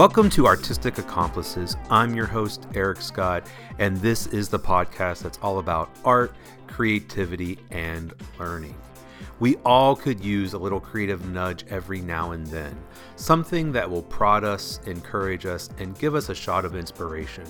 [0.00, 1.76] Welcome to Artistic Accomplices.
[1.90, 3.46] I'm your host, Eric Scott,
[3.78, 6.34] and this is the podcast that's all about art,
[6.66, 8.74] creativity, and learning.
[9.40, 12.74] We all could use a little creative nudge every now and then,
[13.16, 17.44] something that will prod us, encourage us, and give us a shot of inspiration.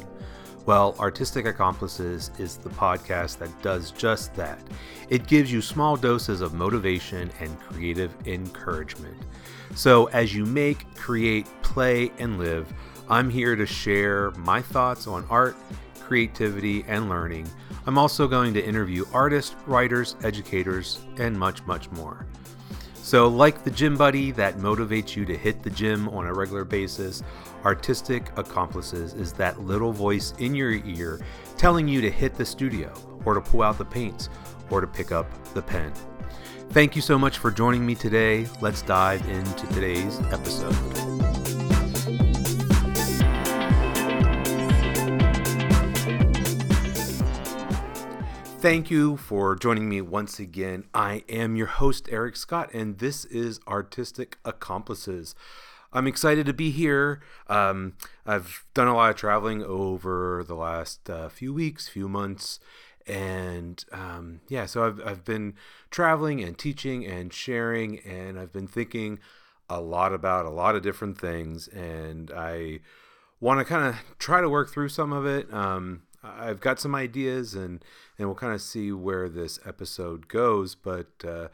[0.66, 4.60] Well, Artistic Accomplices is the podcast that does just that.
[5.08, 9.16] It gives you small doses of motivation and creative encouragement.
[9.74, 12.72] So, as you make, create, play, and live,
[13.08, 15.56] I'm here to share my thoughts on art,
[16.00, 17.48] creativity, and learning.
[17.86, 22.26] I'm also going to interview artists, writers, educators, and much, much more.
[22.94, 26.64] So, like the gym buddy that motivates you to hit the gym on a regular
[26.64, 27.22] basis,
[27.64, 31.20] Artistic Accomplices is that little voice in your ear
[31.56, 32.92] telling you to hit the studio,
[33.24, 34.28] or to pull out the paints,
[34.70, 35.92] or to pick up the pen.
[36.70, 38.46] Thank you so much for joining me today.
[38.60, 40.74] Let's dive into today's episode.
[48.60, 50.84] Thank you for joining me once again.
[50.92, 55.34] I am your host, Eric Scott, and this is Artistic Accomplices.
[55.92, 57.22] I'm excited to be here.
[57.48, 62.60] Um, I've done a lot of traveling over the last uh, few weeks, few months,
[63.06, 65.54] and um, yeah, so I've I've been
[65.90, 69.18] traveling and teaching and sharing, and I've been thinking
[69.68, 72.80] a lot about a lot of different things, and I
[73.40, 75.52] want to kind of try to work through some of it.
[75.52, 77.82] Um, I've got some ideas, and
[78.18, 80.74] and we'll kind of see where this episode goes.
[80.74, 81.48] But uh,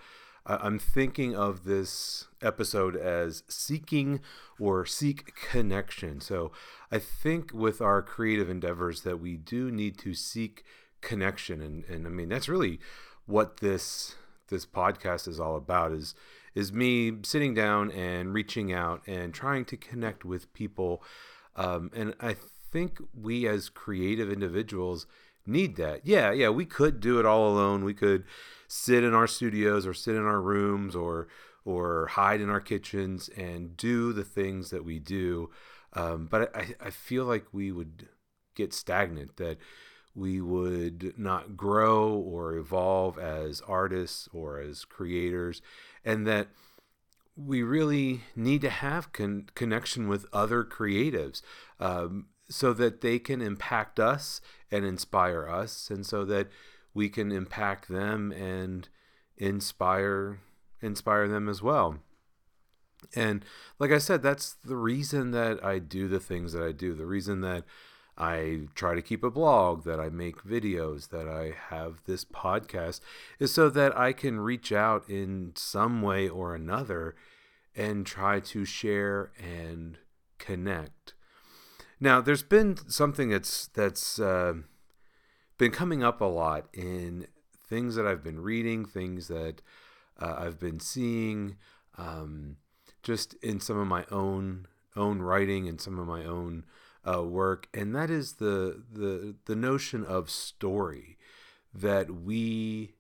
[0.47, 4.20] I'm thinking of this episode as seeking
[4.58, 6.20] or seek connection.
[6.20, 6.53] So
[6.91, 12.06] I think with our creative endeavors that we do need to seek connection, and and
[12.06, 12.80] I mean that's really
[13.27, 14.16] what this
[14.48, 16.14] this podcast is all about is
[16.55, 21.03] is me sitting down and reaching out and trying to connect with people
[21.55, 22.34] um, and i
[22.72, 25.06] think we as creative individuals
[25.47, 26.06] need that.
[26.06, 27.84] Yeah, yeah, we could do it all alone.
[27.84, 28.25] We could
[28.69, 31.28] sit in our studios or sit in our rooms or
[31.65, 35.50] or hide in our kitchens and do the things that we do.
[35.94, 38.09] Um, but I, I feel like we would
[38.54, 39.59] get stagnant, that
[40.16, 45.62] we would not grow or evolve as artists or as creators,
[46.04, 46.49] and that
[47.37, 51.43] we really need to have con- connection with other creatives.
[51.78, 54.41] Um, so that they can impact us
[54.71, 56.48] and inspire us and so that
[56.94, 58.88] we can impact them and
[59.37, 60.41] inspire
[60.81, 61.98] inspire them as well
[63.15, 63.44] and
[63.78, 67.06] like i said that's the reason that i do the things that i do the
[67.06, 67.65] reason that
[68.16, 73.00] i try to keep a blog that i make videos that i have this podcast
[73.38, 77.15] is so that i can reach out in some way or another
[77.77, 79.99] and try to share and
[80.38, 81.15] connect.
[82.00, 84.54] Now, there's been something that's that's uh,
[85.59, 87.27] been coming up a lot in
[87.69, 89.60] things that I've been reading, things that
[90.21, 91.56] uh, I've been seeing,
[91.98, 92.56] um,
[93.03, 96.65] just in some of my own own writing and some of my own
[97.06, 101.19] uh, work, and that is the the the notion of story
[101.72, 102.94] that we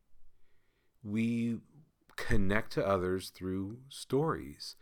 [1.02, 1.58] we
[2.16, 4.76] connect to others through stories,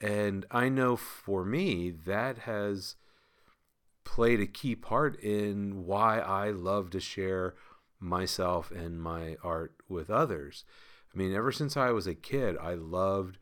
[0.00, 2.96] and I know for me that has
[4.04, 7.54] played a key part in why I love to share
[8.00, 10.64] myself and my art with others.
[11.14, 13.38] I mean, ever since I was a kid, I loved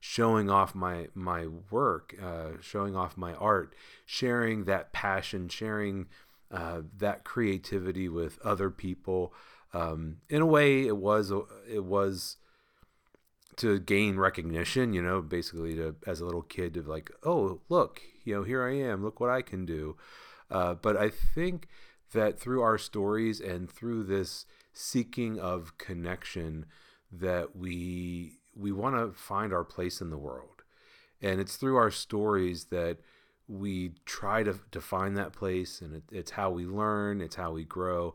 [0.00, 3.74] showing off my my work, uh, showing off my art,
[4.06, 6.06] sharing that passion, sharing
[6.50, 9.32] uh, that creativity with other people.
[9.72, 11.30] Um, in a way, it was
[11.68, 12.38] it was
[13.56, 18.00] to gain recognition, you know, basically to as a little kid to like, oh look,
[18.24, 19.96] you know, here I am, look what I can do.
[20.50, 21.68] Uh, but I think
[22.12, 26.66] that through our stories and through this seeking of connection,
[27.12, 30.62] that we we want to find our place in the world,
[31.20, 32.98] and it's through our stories that
[33.48, 37.52] we try to, to find that place, and it, it's how we learn, it's how
[37.52, 38.14] we grow,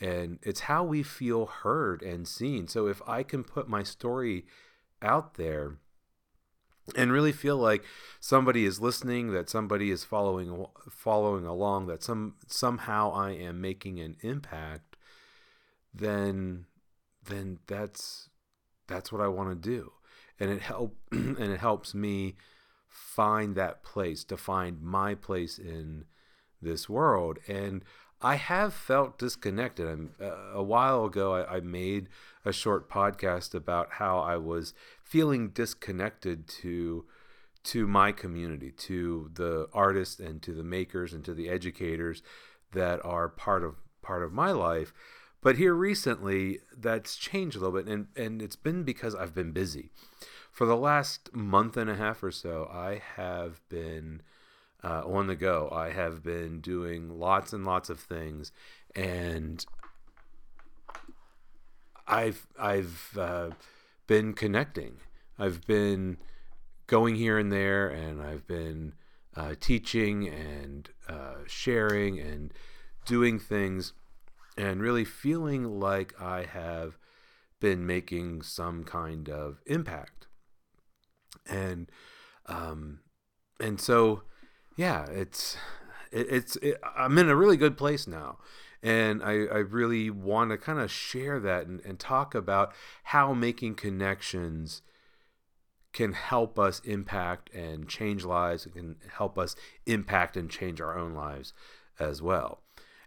[0.00, 2.66] and it's how we feel heard and seen.
[2.66, 4.44] So if I can put my story
[5.00, 5.76] out there
[6.96, 7.84] and really feel like
[8.18, 14.00] somebody is listening that somebody is following following along that some somehow I am making
[14.00, 14.96] an impact
[15.94, 16.66] then
[17.24, 18.28] then that's
[18.92, 19.92] that's what I want to do
[20.38, 22.36] and it help and it helps me
[22.88, 26.04] find that place to find my place in
[26.60, 27.84] this world and
[28.24, 29.88] I have felt disconnected.
[29.88, 32.08] I'm, uh, a while ago, I, I, made
[32.44, 37.04] a short podcast about how I was feeling disconnected to
[37.64, 42.22] to my community, to the artists and to the makers and to the educators
[42.72, 44.92] that are part of part of my life.
[45.42, 49.52] But here recently, that's changed a little bit, and and it's been because I've been
[49.52, 49.90] busy.
[50.50, 54.22] For the last month and a half or so, I have been
[54.84, 55.68] uh, on the go.
[55.72, 58.52] I have been doing lots and lots of things,
[58.94, 59.66] and
[62.06, 63.50] I've I've uh,
[64.06, 64.98] been connecting.
[65.38, 66.18] I've been
[66.86, 68.92] going here and there, and I've been
[69.36, 72.52] uh, teaching and uh, sharing and
[73.04, 73.92] doing things,
[74.56, 76.98] and really feeling like I have
[77.60, 80.26] been making some kind of impact.
[81.48, 81.90] And
[82.46, 83.00] um,
[83.60, 84.22] and so,
[84.76, 85.56] yeah, it's
[86.10, 88.38] it, it's it, I'm in a really good place now
[88.82, 92.72] and I, I really want to kind of share that and, and talk about
[93.04, 94.82] how making connections
[95.92, 98.64] can help us impact and change lives.
[98.64, 99.54] and can help us
[99.86, 101.52] impact and change our own lives
[102.00, 102.62] as well.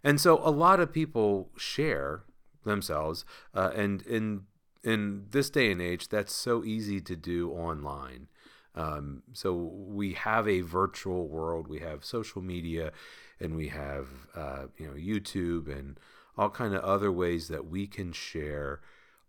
[0.06, 2.22] And so a lot of people share
[2.64, 3.26] themselves,
[3.56, 4.44] uh, and in
[4.84, 8.28] in this day and age, that's so easy to do online.
[8.76, 12.92] Um, so we have a virtual world, we have social media,
[13.40, 16.00] and we have uh, you know YouTube and
[16.38, 18.82] all kind of other ways that we can share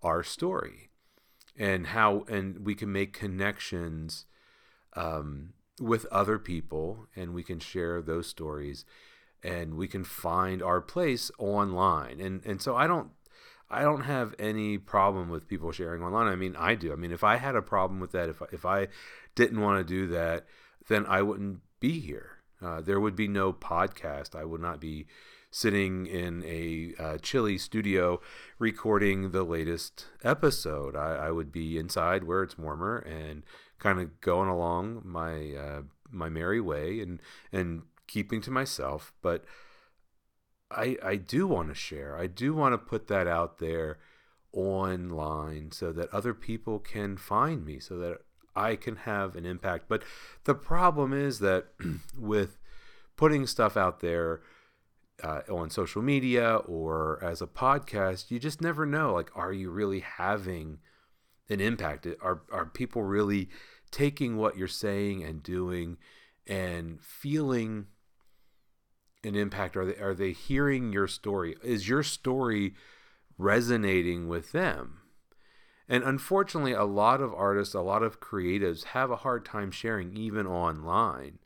[0.02, 0.90] our story
[1.56, 4.26] and how and we can make connections
[4.92, 8.84] um, with other people and we can share those stories
[9.42, 13.10] and we can find our place online and and so I don't
[13.68, 16.28] I don't have any problem with people sharing online.
[16.28, 16.92] I mean, I do.
[16.92, 18.88] I mean, if I had a problem with that, if if I
[19.34, 20.46] didn't want to do that,
[20.88, 22.38] then I wouldn't be here.
[22.62, 24.34] Uh, there would be no podcast.
[24.34, 25.06] I would not be
[25.50, 28.20] sitting in a uh, chilly studio
[28.58, 30.94] recording the latest episode.
[30.94, 33.42] I, I, would be inside where it's warmer and
[33.78, 37.20] kind of going along my uh, my merry way and
[37.52, 39.12] and keeping to myself.
[39.22, 39.44] But
[40.70, 42.16] I I do want to share.
[42.16, 43.98] I do want to put that out there
[44.52, 48.18] online so that other people can find me so that
[48.56, 49.84] I can have an impact.
[49.88, 50.02] But
[50.44, 51.66] the problem is that
[52.18, 52.58] with
[53.16, 54.40] putting stuff out there
[55.22, 59.14] uh, on social media or as a podcast, you just never know.
[59.14, 60.78] Like, are you really having
[61.48, 62.06] an impact?
[62.22, 63.48] Are are people really
[63.90, 65.98] taking what you're saying and doing
[66.46, 67.86] and feeling
[69.26, 69.76] an impact?
[69.76, 71.56] Are they are they hearing your story?
[71.62, 72.74] Is your story
[73.38, 75.00] resonating with them?
[75.88, 80.16] And unfortunately, a lot of artists, a lot of creatives have a hard time sharing
[80.16, 81.38] even online.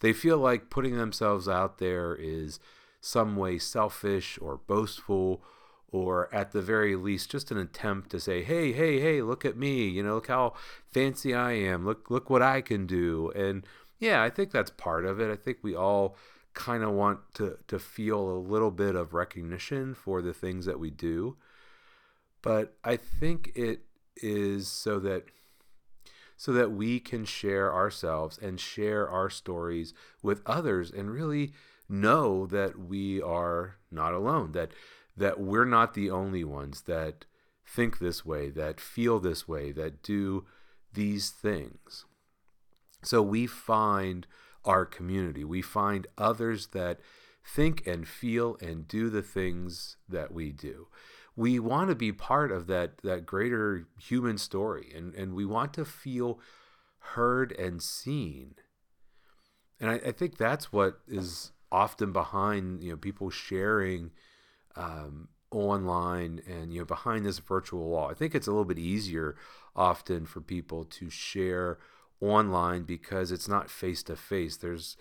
[0.00, 2.60] They feel like putting themselves out there is
[3.00, 5.42] some way selfish or boastful
[5.90, 9.56] or at the very least just an attempt to say hey hey hey look at
[9.56, 10.52] me you know look how
[10.90, 13.64] fancy i am look look what i can do and
[13.98, 16.16] yeah i think that's part of it i think we all
[16.58, 20.80] kind of want to to feel a little bit of recognition for the things that
[20.80, 21.36] we do.
[22.42, 23.82] But I think it
[24.16, 25.26] is so that
[26.36, 31.52] so that we can share ourselves and share our stories with others and really
[31.88, 34.72] know that we are not alone that
[35.16, 37.24] that we're not the only ones that
[37.64, 40.44] think this way that feel this way that do
[40.92, 42.04] these things.
[43.02, 44.26] So we find
[44.68, 45.44] our community.
[45.44, 47.00] We find others that
[47.44, 50.88] think and feel and do the things that we do.
[51.34, 55.72] We want to be part of that that greater human story and and we want
[55.74, 56.38] to feel
[57.14, 58.56] heard and seen.
[59.80, 64.10] And I, I think that's what is often behind you know people sharing
[64.76, 68.10] um, online and you know behind this virtual wall.
[68.10, 69.36] I think it's a little bit easier
[69.74, 71.78] often for people to share
[72.20, 74.96] online because it's not face to face there's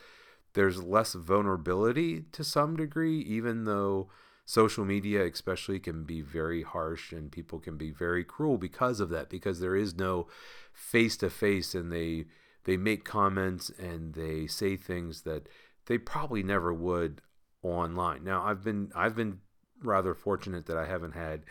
[0.53, 4.09] there's less vulnerability to some degree even though
[4.45, 9.09] social media especially can be very harsh and people can be very cruel because of
[9.09, 10.27] that because there is no
[10.73, 12.25] face to face and they
[12.63, 15.47] they make comments and they say things that
[15.87, 17.21] they probably never would
[17.63, 18.23] online.
[18.23, 19.39] Now i've been i've been
[19.83, 21.43] rather fortunate that i haven't had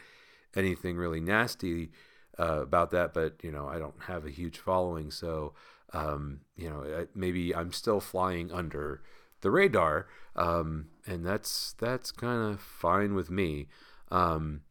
[0.57, 1.91] anything really nasty
[2.39, 5.53] uh, about that but you know i don't have a huge following so
[5.93, 9.01] um, you know maybe i'm still flying under
[9.41, 13.69] the radar, um, and that's that's kind of fine with me.
[14.11, 14.63] Um,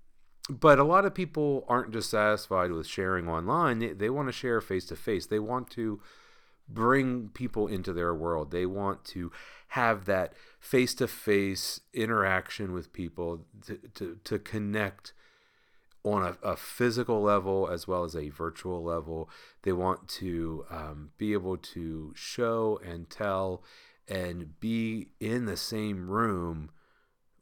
[0.49, 4.33] but a lot of people aren't just satisfied with sharing online; they, they want to
[4.33, 5.25] share face to face.
[5.25, 6.01] They want to
[6.67, 8.51] bring people into their world.
[8.51, 9.31] They want to
[9.69, 15.13] have that face to face interaction with people to, to, to connect
[16.05, 19.29] on a, a, physical level as well as a virtual level.
[19.63, 23.63] They want to um, be able to show and tell
[24.07, 26.69] and be in the same room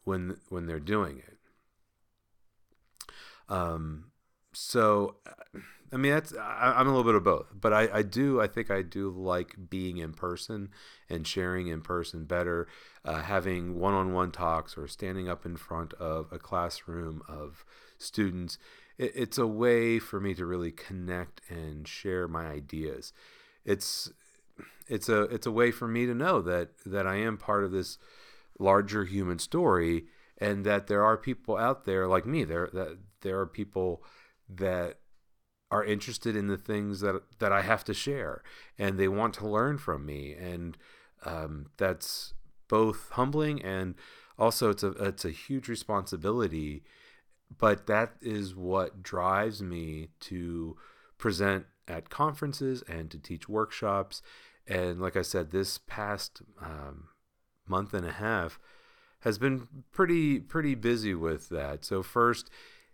[0.06, 1.38] when when they're doing it.
[3.50, 4.06] Um,
[4.54, 5.18] so,
[5.92, 8.48] I mean, that's I, am a little bit of both, but I, I do I
[8.48, 10.70] think I do like being in person
[11.10, 12.68] and sharing in person better,
[13.04, 17.66] uh, having one-on-one talks or standing up in front of a classroom of
[18.04, 18.58] students.
[18.98, 23.14] It, it's a way for me to really connect and share my ideas.
[23.66, 24.12] It's
[24.88, 27.72] it's a it's a way for me to know that that I am part of
[27.72, 27.98] this
[28.60, 30.06] larger human story
[30.38, 34.04] and that there are people out there like me there that there are people
[34.50, 35.00] that
[35.72, 38.44] are interested in the things that that I have to share
[38.78, 40.78] and they want to learn from me and
[41.26, 42.34] um, that's
[42.68, 43.96] both humbling and
[44.38, 46.84] also it's a it's a huge responsibility
[47.58, 50.78] but that is what drives me to
[51.18, 54.22] present at conferences and to teach workshops
[54.68, 57.10] and like I said, this past um,
[57.68, 58.60] month and a half
[59.22, 61.86] has been pretty pretty busy with that.
[61.86, 62.50] So first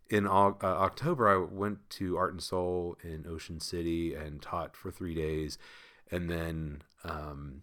[0.10, 4.90] in uh, October, I went to Art and Soul in Ocean City and taught for
[4.90, 5.58] three days,
[6.12, 7.62] and then um,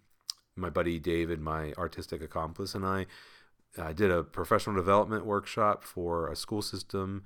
[0.55, 3.07] my buddy David, my artistic accomplice, and I.
[3.79, 7.25] I did a professional development workshop for a school system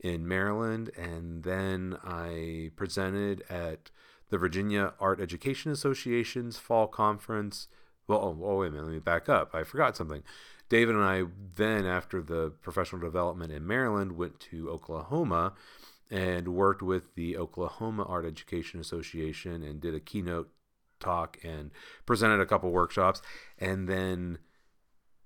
[0.00, 3.90] in Maryland, and then I presented at
[4.30, 7.68] the Virginia Art Education Association's fall conference.
[8.06, 9.54] Well, oh, oh, wait a minute, let me back up.
[9.54, 10.22] I forgot something.
[10.68, 11.24] David and I
[11.56, 15.54] then, after the professional development in Maryland, went to Oklahoma
[16.10, 20.50] and worked with the Oklahoma Art Education Association and did a keynote
[21.00, 21.70] talk and
[22.06, 23.22] presented a couple workshops.
[23.58, 24.38] And then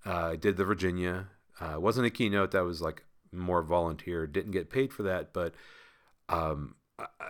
[0.04, 1.28] uh, did the Virginia.
[1.60, 4.26] Uh, wasn't a keynote that was like more volunteer.
[4.26, 5.54] Didn't get paid for that, but
[6.28, 6.74] um,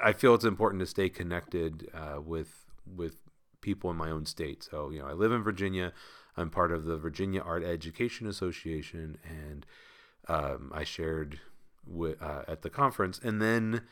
[0.02, 3.16] I feel it's important to stay connected uh, with with
[3.60, 4.62] people in my own state.
[4.62, 5.92] So you know, I live in Virginia.
[6.36, 9.66] I'm part of the Virginia Art Education Association, and
[10.28, 11.40] um, I shared
[12.20, 13.20] uh, at the conference.
[13.22, 13.82] And then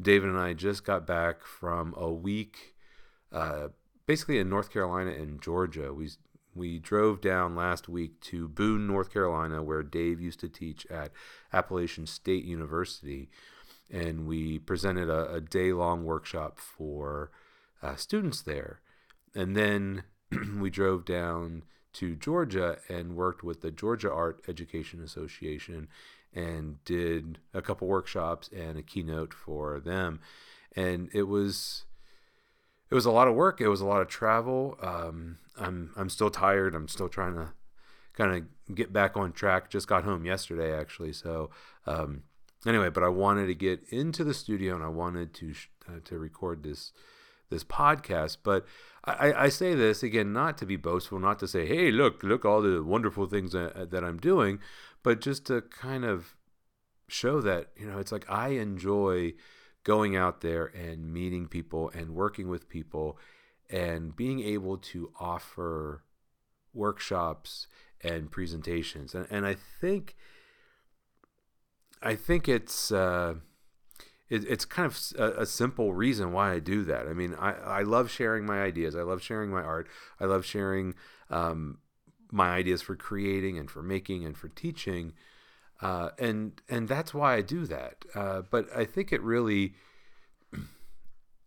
[0.00, 2.74] David and I just got back from a week,
[3.30, 3.68] uh,
[4.06, 5.92] basically in North Carolina and Georgia.
[5.92, 6.10] We
[6.54, 11.12] we drove down last week to Boone, North Carolina, where Dave used to teach at
[11.52, 13.30] Appalachian State University
[13.92, 17.30] and we presented a, a day long workshop for
[17.82, 18.80] uh, students there.
[19.34, 20.04] And then
[20.58, 25.88] we drove down to Georgia and worked with the Georgia Art Education Association
[26.34, 30.20] and did a couple workshops and a keynote for them.
[30.74, 31.84] And it was
[32.92, 33.62] it was a lot of work.
[33.62, 34.76] It was a lot of travel.
[34.82, 36.74] Um, I'm I'm still tired.
[36.74, 37.54] I'm still trying to
[38.12, 39.70] kind of get back on track.
[39.70, 41.48] Just got home yesterday actually, so
[41.86, 42.24] um,
[42.66, 45.54] anyway, but I wanted to get into the studio and I wanted to
[45.88, 46.92] uh, to record this
[47.48, 48.36] this podcast.
[48.44, 48.66] But
[49.06, 52.44] I, I, say this again, not to be boastful, not to say, "Hey, look, look
[52.44, 54.58] all the wonderful things that, that I'm doing,"
[55.02, 56.36] but just to kind of
[57.08, 59.32] show that you know it's like I enjoy
[59.84, 63.18] going out there and meeting people and working with people
[63.70, 66.02] and being able to offer
[66.74, 67.66] workshops
[68.00, 70.16] and presentations and, and i think
[72.02, 73.34] I think it's uh,
[74.28, 77.06] it, it's kind of a, a, simple reason why I do that.
[77.06, 78.96] I mean, I, I love sharing my ideas.
[78.96, 79.88] I love sharing my art.
[80.18, 80.94] I love sharing
[81.30, 81.78] um,
[82.30, 85.12] my ideas for creating and for making and for teaching,
[85.80, 88.04] uh, and and that's why I do that.
[88.14, 89.74] Uh, but I think it really,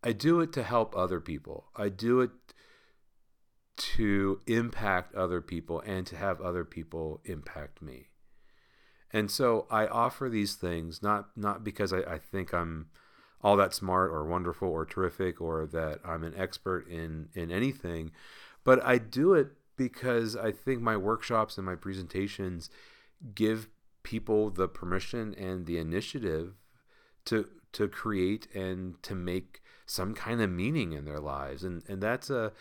[0.03, 1.65] I do it to help other people.
[1.75, 2.32] I do it
[3.77, 8.08] to impact other people and to have other people impact me.
[9.12, 12.88] And so I offer these things not not because I, I think I'm
[13.41, 18.12] all that smart or wonderful or terrific or that I'm an expert in in anything,
[18.63, 22.70] but I do it because I think my workshops and my presentations
[23.34, 23.70] give
[24.05, 26.53] people the permission and the initiative
[27.25, 31.63] to to create and to make some kind of meaning in their lives.
[31.63, 32.53] And and that's a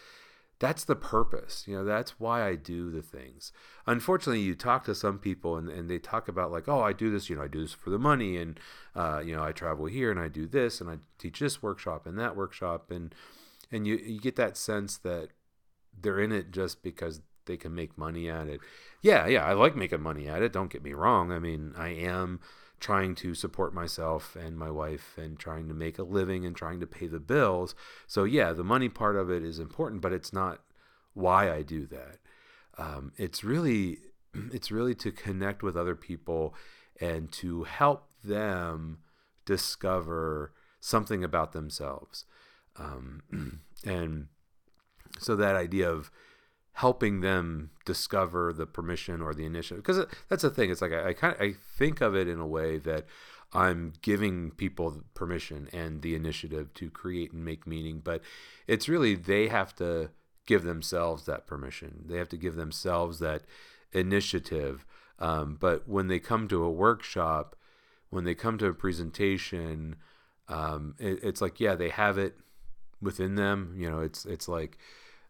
[0.60, 3.52] that's the purpose you know that's why i do the things.
[3.86, 7.10] Unfortunately you talk to some people and, and they talk about like oh i do
[7.10, 8.58] this you know i do this for the money and
[8.94, 12.06] uh, you know i travel here and i do this and i teach this workshop
[12.06, 12.90] and that workshop.
[12.90, 13.14] And
[13.70, 15.30] and you, you get that sense that
[16.00, 18.60] they're in it just because they can make money at it
[19.02, 21.88] yeah yeah i like making money at it don't get me wrong i mean i
[21.88, 22.40] am
[22.84, 26.80] trying to support myself and my wife and trying to make a living and trying
[26.80, 27.74] to pay the bills.
[28.06, 30.60] So, yeah, the money part of it is important, but it's not
[31.14, 32.18] why I do that.
[32.76, 34.00] Um, it's really
[34.52, 36.54] it's really to connect with other people
[37.00, 38.98] and to help them
[39.46, 42.26] discover something about themselves.
[42.76, 44.26] Um, and
[45.18, 46.10] so that idea of
[46.74, 49.82] helping them discover the permission or the initiative.
[49.84, 52.40] Because that's the thing it's like I, I kind of i think of it in
[52.40, 53.06] a way that
[53.52, 58.20] i'm giving people permission and the initiative to create and make meaning but
[58.66, 60.10] it's really they have to
[60.46, 62.04] give themselves that permission.
[62.06, 63.42] They have to give themselves that
[63.92, 64.84] initiative
[65.20, 67.54] um, but when they come to a workshop
[68.10, 69.96] when they come to a presentation
[70.48, 72.36] um, it, it's like yeah they have it
[73.00, 74.76] within them you know it's it's like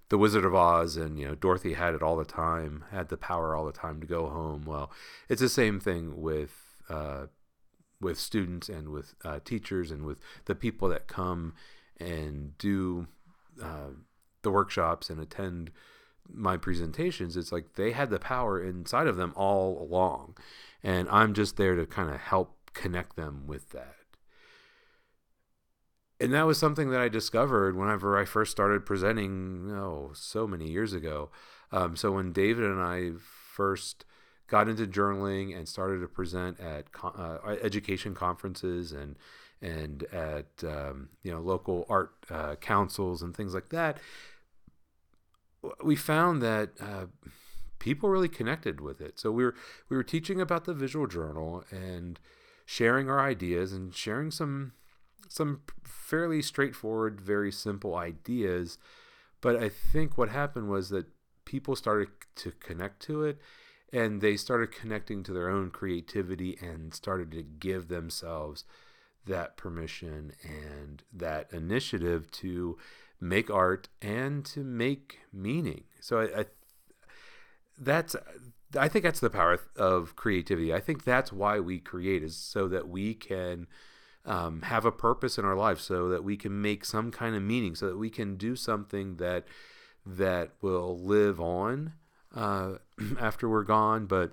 [0.09, 3.17] the Wizard of Oz and you know Dorothy had it all the time, had the
[3.17, 4.65] power all the time to go home.
[4.65, 4.91] Well,
[5.29, 7.27] it's the same thing with uh,
[8.01, 11.55] with students and with uh, teachers and with the people that come
[11.99, 13.07] and do
[13.63, 13.91] uh,
[14.43, 15.71] the workshops and attend
[16.31, 17.37] my presentations.
[17.37, 20.37] It's like they had the power inside of them all along,
[20.83, 24.04] and I'm just there to kind of help connect them with that
[26.25, 30.71] and that was something that I discovered whenever I first started presenting, oh, so many
[30.71, 31.31] years ago.
[31.71, 34.07] Um, so when David and I first
[34.47, 39.17] got into journaling and started to present at uh, education conferences and
[39.61, 43.99] and at um, you know local art uh, councils and things like that,
[45.83, 47.07] we found that uh,
[47.79, 49.19] people really connected with it.
[49.19, 49.55] So we were
[49.91, 52.19] we were teaching about the visual journal and
[52.65, 54.73] sharing our ideas and sharing some
[55.29, 58.79] some fairly straightforward, very simple ideas.
[59.41, 61.07] But I think what happened was that
[61.45, 63.39] people started to connect to it
[63.93, 68.65] and they started connecting to their own creativity and started to give themselves
[69.27, 72.77] that permission and that initiative to
[73.21, 75.85] make art and to make meaning.
[76.01, 76.45] So I, I
[77.79, 78.17] that's
[78.77, 80.75] I think that's the power of creativity.
[80.75, 83.67] I think that's why we create is so that we can
[84.27, 87.43] um, have a purpose in our life so that we can make some kind of
[87.43, 89.45] meaning so that we can do something that
[90.07, 91.93] that will live on
[92.35, 92.75] uh,
[93.21, 94.33] after we're gone but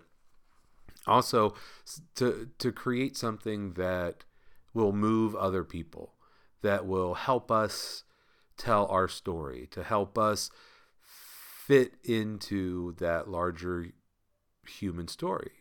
[1.07, 1.53] also
[2.15, 4.23] to to create something that
[4.73, 6.13] will move other people
[6.61, 8.03] that will help us
[8.57, 10.51] tell our story to help us
[11.71, 13.87] fit into that larger
[14.67, 15.51] human story.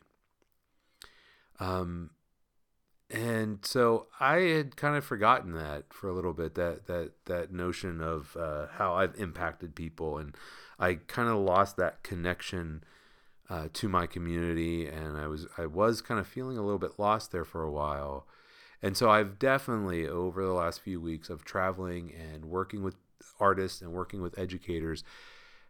[1.58, 2.10] Um,
[3.10, 7.52] and so I had kind of forgotten that for a little bit that that that
[7.52, 10.36] notion of uh, how I've impacted people, and
[10.78, 12.84] I kind of lost that connection
[13.48, 16.98] uh, to my community, and I was I was kind of feeling a little bit
[16.98, 18.26] lost there for a while,
[18.80, 22.94] and so I've definitely over the last few weeks of traveling and working with
[23.40, 25.02] artists and working with educators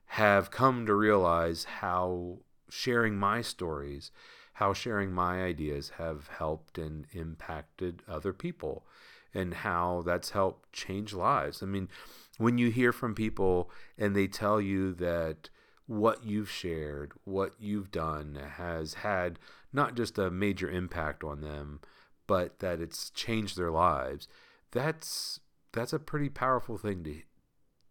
[0.05, 4.11] have come to realize how sharing my stories
[4.60, 8.84] how sharing my ideas have helped and impacted other people
[9.32, 11.62] and how that's helped change lives.
[11.62, 11.88] I mean,
[12.36, 15.48] when you hear from people and they tell you that
[15.86, 19.38] what you've shared, what you've done has had
[19.72, 21.80] not just a major impact on them,
[22.26, 24.28] but that it's changed their lives,
[24.72, 25.40] that's
[25.72, 27.22] that's a pretty powerful thing to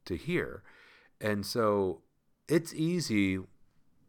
[0.05, 0.61] to hear.
[1.19, 2.03] And so
[2.47, 3.39] it's easy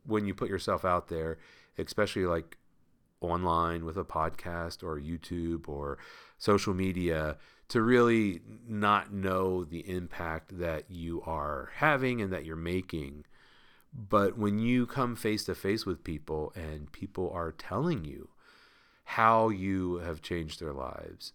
[0.04, 1.38] when you put yourself out there
[1.86, 2.56] especially like
[3.20, 5.98] online with a podcast or YouTube or
[6.38, 7.36] social media
[7.68, 13.24] to really not know the impact that you are having and that you're making.
[13.92, 18.30] But when you come face to face with people and people are telling you
[19.04, 21.32] how you have changed their lives,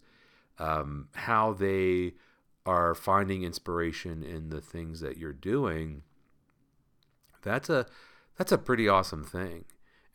[0.58, 2.14] um, how they
[2.64, 6.02] are finding inspiration in the things that you're doing,
[7.42, 7.86] that's a
[8.36, 9.64] that's a pretty awesome thing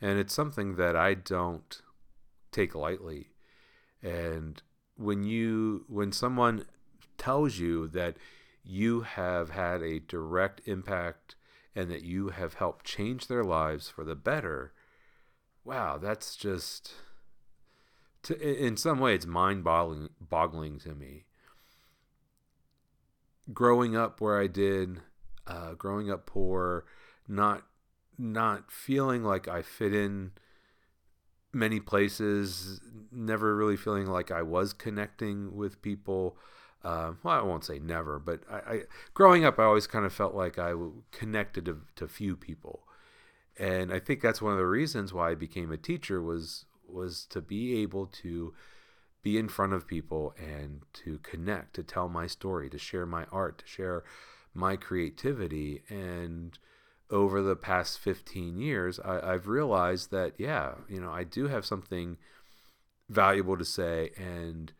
[0.02, 1.82] and it's something that I don't
[2.52, 3.28] take lightly.
[4.02, 4.62] And
[4.98, 6.66] when you when someone
[7.18, 8.18] tells you that
[8.64, 11.36] you have had a direct impact
[11.76, 14.74] and that you have helped change their lives for the better,
[15.64, 16.94] wow, that's just
[18.24, 21.26] to, in some way it's mind-boggling boggling to me.
[23.54, 25.02] Growing up where I did,
[25.48, 26.86] uh, growing up poor,
[27.28, 27.64] not
[28.17, 30.32] not feeling like I fit in
[31.54, 32.80] many places,
[33.12, 36.38] never really feeling like I was connecting with people.
[36.84, 38.80] Uh, well, I won't say never, but I, I,
[39.13, 40.74] growing up, I always kind of felt like I
[41.12, 42.84] connected to, to few people,
[43.60, 47.26] and I think that's one of the reasons why I became a teacher was was
[47.28, 48.54] to be able to
[49.21, 53.26] be in front of people and to connect, to tell my story, to share my
[53.32, 54.04] art, to share
[54.54, 56.58] my creativity, and
[57.12, 61.65] over the past 15 years, I, have realized that, yeah, you know, I do have
[61.65, 62.17] something
[63.10, 64.12] valuable to say.
[64.17, 64.71] And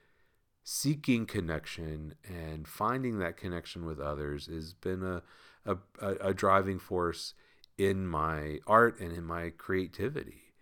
[0.64, 5.22] seeking connection and finding that connection with others has been a,
[5.66, 5.78] a,
[6.22, 7.34] a driving force
[7.78, 10.54] in my art and in my creativity.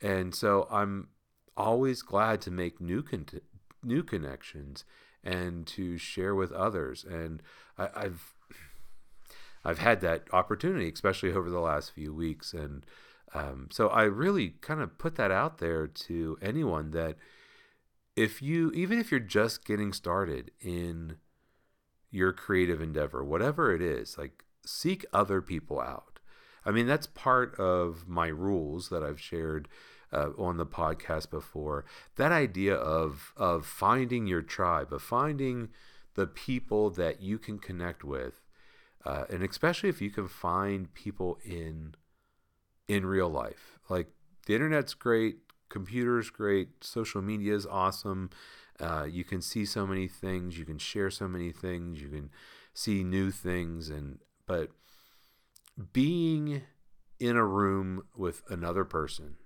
[0.00, 1.08] And so I'm
[1.56, 3.26] always glad to make new con-
[3.82, 4.84] new connections
[5.24, 7.04] and to share with others.
[7.04, 7.42] And
[7.78, 8.34] I, I've
[9.64, 12.52] I've had that opportunity, especially over the last few weeks.
[12.52, 12.84] And
[13.34, 17.16] um, so I really kind of put that out there to anyone that
[18.16, 21.16] if you, even if you're just getting started in
[22.10, 26.20] your creative endeavor, whatever it is, like seek other people out.
[26.64, 29.68] I mean, that's part of my rules that I've shared
[30.12, 31.84] uh, on the podcast before.
[32.16, 35.70] That idea of of finding your tribe, of finding
[36.14, 38.41] the people that you can connect with,
[39.04, 41.94] uh, and especially if you can find people in
[42.88, 43.78] in real life.
[43.88, 44.08] Like
[44.46, 45.38] the internet's great,
[45.68, 48.30] computers great, social media is awesome.
[48.80, 52.30] Uh, you can see so many things, you can share so many things, you can
[52.74, 54.70] see new things, and but
[55.92, 56.62] being
[57.20, 59.36] in a room with another person,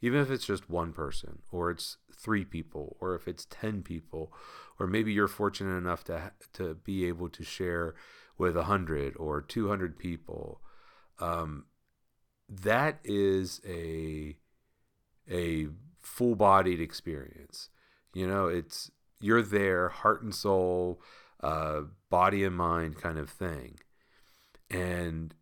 [0.00, 4.32] even if it's just one person, or it's three people, or if it's ten people,
[4.78, 7.94] or maybe you're fortunate enough to to be able to share
[8.40, 10.62] with a hundred or two hundred people,
[11.18, 11.66] um,
[12.48, 14.36] that is a
[15.30, 15.68] a
[16.00, 17.68] full bodied experience.
[18.14, 21.02] You know, it's you're there, heart and soul,
[21.42, 23.78] uh, body and mind kind of thing.
[24.70, 25.34] And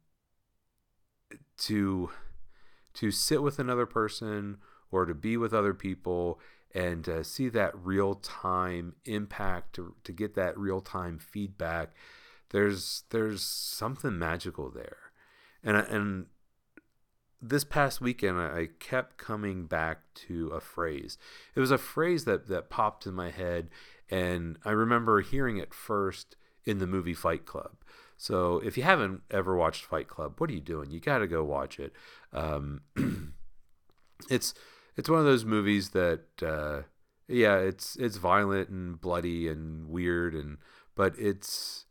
[1.59, 2.11] to
[2.95, 4.59] to sit with another person
[4.91, 6.41] or to be with other people
[6.75, 11.95] and to see that real time impact to, to get that real time feedback
[12.51, 14.99] there's there's something magical there
[15.63, 16.27] and and
[17.41, 21.19] this past weekend I kept coming back to a phrase.
[21.55, 23.69] It was a phrase that that popped in my head
[24.11, 27.77] and I remember hearing it first in the movie Fight Club.
[28.17, 30.91] So if you haven't ever watched Fight Club, what are you doing?
[30.91, 31.93] You got to go watch it.
[32.33, 32.81] Um,
[34.31, 34.55] it's
[34.97, 36.83] it's one of those movies that uh,
[37.29, 40.59] yeah, it's it's violent and bloody and weird and
[40.97, 41.87] but it's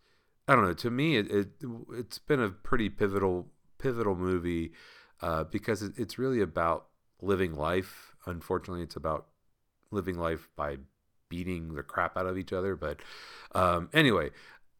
[0.47, 0.73] I don't know.
[0.73, 1.47] To me, it, it
[1.93, 4.71] it's been a pretty pivotal pivotal movie
[5.21, 6.87] uh, because it, it's really about
[7.21, 8.15] living life.
[8.25, 9.27] Unfortunately, it's about
[9.91, 10.77] living life by
[11.29, 12.75] beating the crap out of each other.
[12.75, 12.99] But
[13.53, 14.29] um, anyway,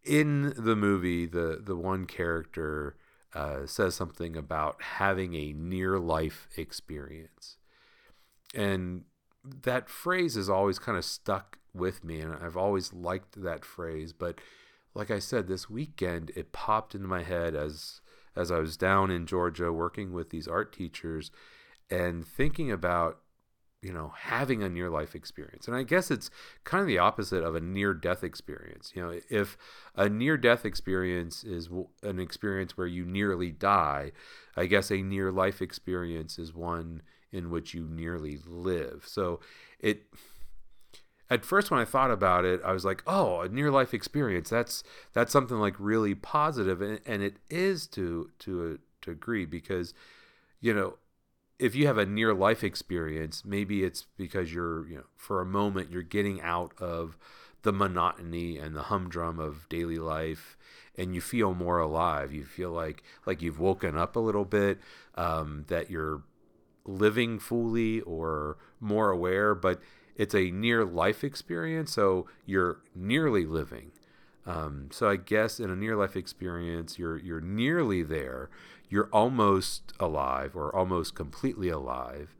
[0.03, 2.95] in the movie, the the one character
[3.33, 7.57] uh, says something about having a near life experience,
[8.55, 9.03] and
[9.43, 14.13] that phrase has always kind of stuck with me, and I've always liked that phrase.
[14.13, 14.39] But
[14.97, 18.01] like I said, this weekend it popped into my head as
[18.35, 21.31] as I was down in Georgia working with these art teachers
[21.89, 23.19] and thinking about
[23.81, 25.67] you know having a near life experience.
[25.67, 26.31] And i guess it's
[26.63, 28.91] kind of the opposite of a near death experience.
[28.95, 29.55] You know if
[29.95, 31.69] a near death experience is
[32.01, 34.13] an experience where you nearly die
[34.55, 39.03] i guess a near life experience is one in which you nearly live.
[39.05, 39.39] So
[39.79, 40.03] it
[41.29, 44.49] at first when I thought about it, I was like, "Oh, a near life experience.
[44.49, 49.45] That's that's something like really positive, and, and it is to to a to agree
[49.45, 49.93] because,
[50.59, 50.95] you know,
[51.59, 55.45] if you have a near life experience, maybe it's because you're you know for a
[55.45, 57.17] moment you're getting out of
[57.63, 60.57] the monotony and the humdrum of daily life,
[60.97, 62.31] and you feel more alive.
[62.33, 64.79] You feel like like you've woken up a little bit,
[65.15, 66.23] um, that you're
[66.85, 69.81] living fully or more aware, but
[70.17, 73.91] it's a near life experience, so you're nearly living.
[74.45, 78.49] Um, so I guess in a near life experience, you're you're nearly there.
[78.89, 82.35] You're almost alive or almost completely alive.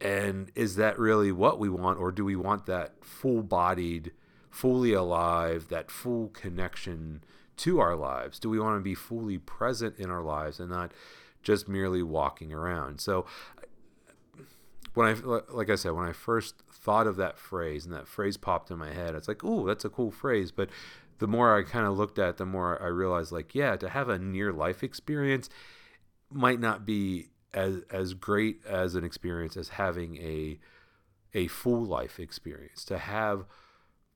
[0.00, 4.12] And is that really what we want, or do we want that full bodied,
[4.50, 7.22] fully alive, that full connection
[7.58, 8.38] to our lives?
[8.38, 10.92] Do we want to be fully present in our lives and not
[11.42, 13.00] just merely walking around?
[13.00, 13.26] So
[14.94, 18.36] when I like I said when I first thought of that phrase and that phrase
[18.36, 20.70] popped in my head, it's like, "Ooh, that's a cool phrase." But
[21.18, 23.88] the more I kind of looked at, it, the more I realized, like, yeah, to
[23.88, 25.48] have a near life experience
[26.30, 30.58] might not be as as great as an experience as having a
[31.34, 32.84] a full life experience.
[32.86, 33.44] To have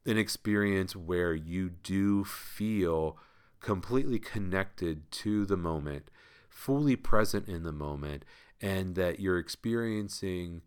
[0.06, 3.16] an experience where you do feel
[3.60, 6.10] completely connected to the moment,
[6.48, 8.24] fully present in the moment,
[8.60, 10.62] and that you're experiencing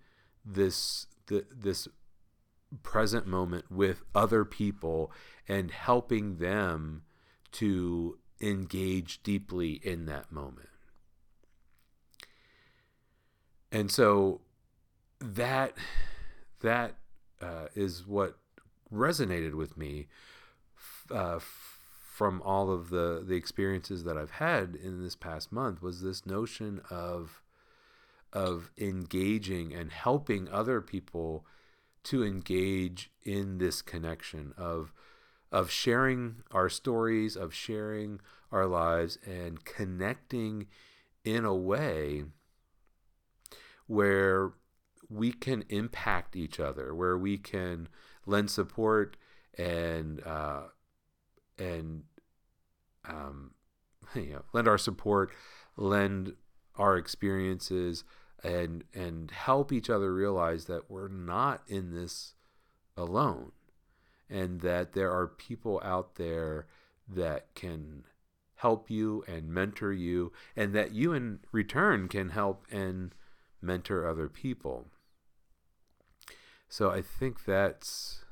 [0.45, 1.87] this the, this
[2.83, 5.11] present moment with other people
[5.47, 7.03] and helping them
[7.51, 10.69] to engage deeply in that moment.
[13.71, 14.41] And so
[15.19, 15.73] that
[16.61, 16.95] that
[17.41, 18.37] uh, is what
[18.93, 20.07] resonated with me
[21.11, 26.01] uh, from all of the the experiences that I've had in this past month was
[26.01, 27.41] this notion of
[28.33, 31.45] of engaging and helping other people
[32.03, 34.93] to engage in this connection of
[35.51, 38.19] of sharing our stories of sharing
[38.51, 40.67] our lives and connecting
[41.23, 42.23] in a way
[43.87, 44.51] where
[45.09, 47.87] we can impact each other where we can
[48.25, 49.15] lend support
[49.57, 50.63] and uh,
[51.57, 52.03] and
[53.05, 53.51] um,
[54.15, 55.33] you know lend our support,
[55.75, 56.33] lend
[56.77, 58.03] our experiences,
[58.43, 62.33] and and help each other realize that we're not in this
[62.95, 63.51] alone,
[64.29, 66.67] and that there are people out there
[67.07, 68.03] that can
[68.55, 73.13] help you and mentor you, and that you in return can help and
[73.61, 74.87] mentor other people.
[76.69, 78.25] So I think that's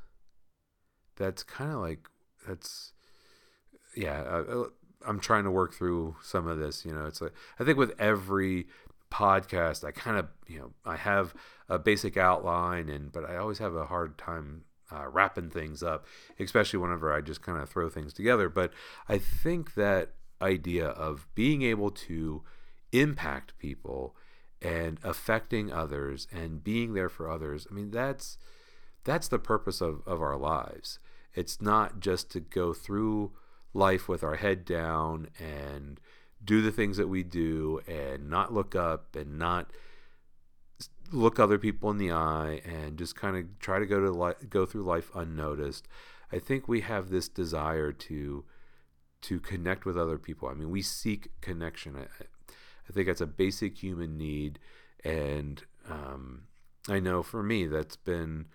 [1.15, 2.10] that's kind of like
[2.47, 2.91] that's
[3.95, 4.63] yeah uh, uh,
[5.08, 7.94] i'm trying to work through some of this you know it's like i think with
[8.00, 8.68] every
[9.12, 11.34] podcast i kind of you know i have
[11.70, 16.06] a basic outline and but i always have a hard time uh, wrapping things up
[16.39, 18.50] especially whenever i just kind of throw things together.
[18.50, 18.72] But
[19.10, 22.44] i think that idea of being able to
[22.91, 24.15] impact people
[24.62, 28.38] and affecting others and being there for others i mean that's
[29.06, 31.00] that's the purpose of, of our lives.
[31.34, 33.32] It's not just to go through
[33.76, 36.00] life with our head down and
[36.44, 39.72] do the things that we do and not look up and not
[41.12, 44.48] look other people in the eye and just kind of try to go to li-
[44.50, 45.88] go through life unnoticed.
[46.32, 48.46] I think we have this desire to
[49.22, 50.48] to connect with other people.
[50.48, 51.96] I mean, we seek connection.
[51.96, 52.24] I,
[52.88, 54.60] I think that's a basic human need,
[55.04, 56.44] and um,
[56.88, 58.46] I know for me that's been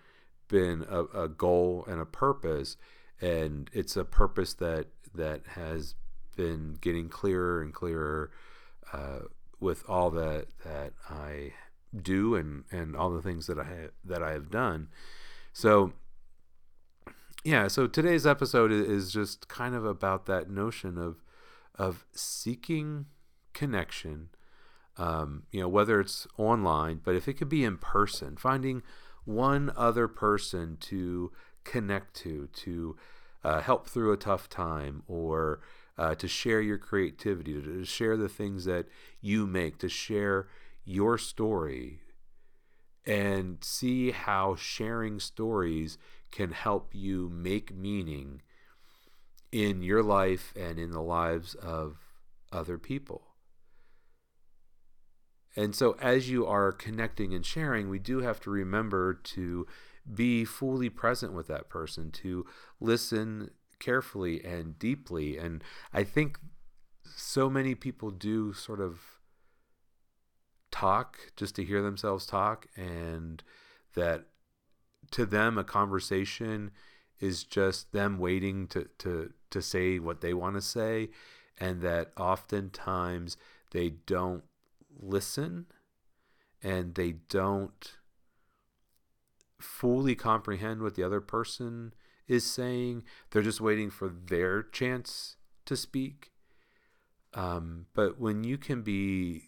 [0.47, 2.77] been a, a goal and a purpose,
[3.19, 5.95] and it's a purpose that that has
[6.35, 8.31] been getting clearer and clearer
[8.93, 9.19] uh,
[9.59, 11.53] with all that that I
[11.99, 14.89] do and and all the things that I have, that I have done.
[15.53, 15.93] So
[17.43, 21.23] yeah, so today's episode is just kind of about that notion of
[21.75, 23.07] of seeking
[23.53, 24.29] connection.
[24.97, 28.83] Um, you know, whether it's online, but if it could be in person, finding
[29.23, 31.31] one other person to
[31.63, 32.97] connect to, to
[33.43, 35.61] uh, help through a tough time or
[35.97, 38.87] uh, to share your creativity, to, to share the things that
[39.19, 40.47] you make, to share
[40.83, 41.99] your story
[43.05, 45.97] and see how sharing stories
[46.31, 48.41] can help you make meaning
[49.51, 51.97] in your life and in the lives of
[52.51, 53.27] other people.
[55.55, 59.67] And so, as you are connecting and sharing, we do have to remember to
[60.11, 62.45] be fully present with that person, to
[62.79, 65.37] listen carefully and deeply.
[65.37, 66.37] And I think
[67.03, 68.99] so many people do sort of
[70.71, 73.43] talk just to hear themselves talk, and
[73.95, 74.25] that
[75.11, 76.71] to them, a conversation
[77.19, 81.09] is just them waiting to, to, to say what they want to say,
[81.57, 83.37] and that oftentimes
[83.71, 84.43] they don't
[84.99, 85.65] listen
[86.63, 87.97] and they don't
[89.61, 91.93] fully comprehend what the other person
[92.27, 93.03] is saying.
[93.29, 96.31] They're just waiting for their chance to speak.
[97.33, 99.43] Um, but when you can be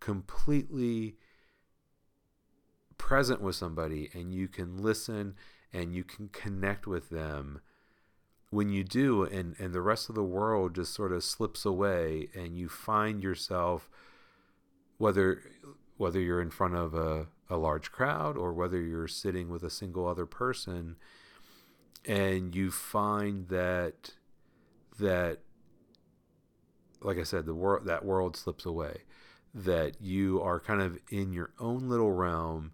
[0.00, 1.16] completely
[2.96, 5.34] present with somebody and you can listen
[5.72, 7.60] and you can connect with them
[8.50, 12.28] when you do and, and the rest of the world just sort of slips away
[12.34, 13.88] and you find yourself
[14.96, 15.42] whether
[15.98, 19.70] whether you're in front of a, a large crowd or whether you're sitting with a
[19.70, 20.96] single other person
[22.06, 24.12] and you find that
[24.98, 25.40] that
[27.00, 29.02] like I said, the world that world slips away.
[29.54, 32.72] That you are kind of in your own little realm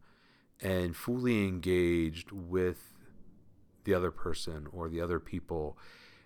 [0.61, 2.95] and fully engaged with
[3.85, 5.79] the other person or the other people,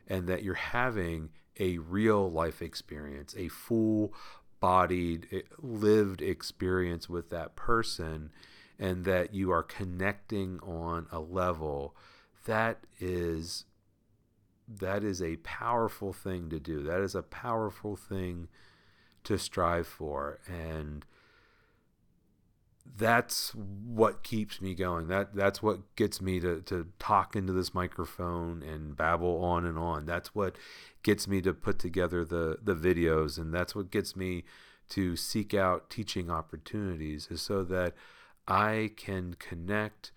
[0.06, 4.14] and that you're having a real life experience, a full
[4.60, 8.30] bodied, eh, lived experience with that person,
[8.78, 11.94] and that you are connecting on a level
[12.44, 13.64] that is
[14.68, 16.82] that is a powerful thing to do.
[16.82, 18.48] That is a powerful thing
[19.24, 21.04] to strive for and
[22.96, 25.08] that's what keeps me going.
[25.08, 29.78] That that's what gets me to, to talk into this microphone and babble on and
[29.78, 30.06] on.
[30.06, 30.56] That's what
[31.02, 34.44] gets me to put together the the videos and that's what gets me
[34.90, 37.94] to seek out teaching opportunities is so that
[38.46, 40.12] I can connect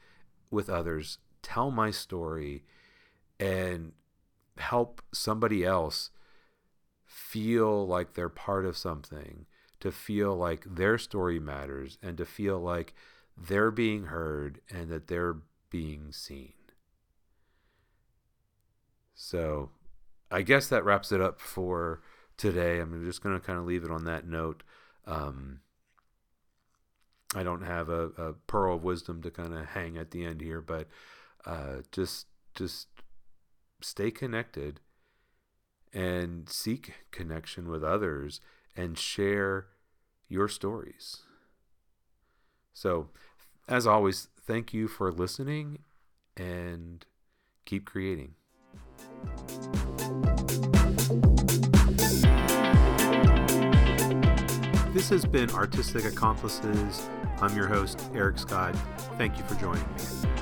[0.50, 2.64] with others, tell my story,
[3.40, 3.92] and
[4.58, 6.12] help somebody else
[7.06, 9.46] feel like they're part of something,
[9.82, 12.94] to feel like their story matters, and to feel like
[13.38, 15.38] they're being heard and that they're
[15.70, 16.54] being seen.
[19.14, 19.70] So
[20.32, 22.02] I guess that wraps it up for
[22.38, 22.80] today.
[22.80, 24.64] I'm just going to kind of leave it on that note.
[25.06, 25.60] Um,
[27.36, 30.42] I don't have a, a, pearl of wisdom to kind of hang at the end
[30.42, 30.88] here, but
[31.46, 32.88] uh, just just
[33.82, 34.80] stay connected
[35.94, 38.42] and seek connection with others
[38.76, 39.68] and share
[40.28, 41.18] your stories.
[42.74, 43.10] So,
[43.68, 45.80] as always, thank you for listening
[46.38, 47.06] and
[47.66, 48.36] keep creating.
[54.94, 57.10] This has been Artistic Accomplices.
[57.40, 58.76] I'm your host, Eric Scott.
[59.18, 60.41] Thank you for joining me.